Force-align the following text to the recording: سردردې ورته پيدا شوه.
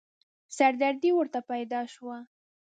سردردې 0.57 1.11
ورته 1.15 1.39
پيدا 1.51 1.81
شوه. 1.93 2.17